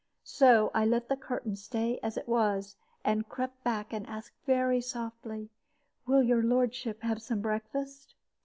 So 0.23 0.71
I 0.73 0.83
let 0.83 1.09
the 1.09 1.15
curtain 1.15 1.55
stay 1.55 1.99
as 2.01 2.17
it 2.17 2.27
was, 2.27 2.75
and 3.05 3.29
crept 3.29 3.63
back, 3.63 3.93
and 3.93 4.07
asked, 4.07 4.33
very 4.47 4.81
softly, 4.81 5.51
'Will 6.07 6.23
your 6.23 6.41
lordship 6.41 7.03
have 7.03 7.21
some 7.21 7.39
breakfast?' 7.41 8.15